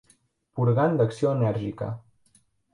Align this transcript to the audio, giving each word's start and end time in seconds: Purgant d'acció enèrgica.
Purgant 0.59 0.97
d'acció 1.01 1.35
enèrgica. 1.35 1.93